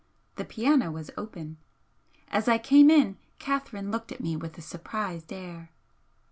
The 0.35 0.45
piano 0.45 0.89
was 0.89 1.11
open. 1.15 1.57
As 2.29 2.47
I 2.47 2.57
came 2.57 2.89
in 2.89 3.17
Catherine 3.37 3.91
looked 3.91 4.11
at 4.11 4.19
me 4.19 4.35
with 4.35 4.57
a 4.57 4.61
surprised 4.63 5.31
air. 5.31 5.69